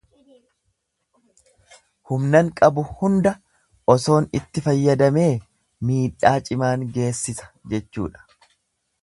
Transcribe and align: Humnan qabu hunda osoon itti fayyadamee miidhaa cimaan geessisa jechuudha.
Humnan 2.11 2.49
qabu 2.61 2.85
hunda 3.01 3.33
osoon 3.95 4.29
itti 4.41 4.65
fayyadamee 4.69 5.29
miidhaa 5.91 6.35
cimaan 6.49 6.89
geessisa 6.99 7.53
jechuudha. 7.75 8.27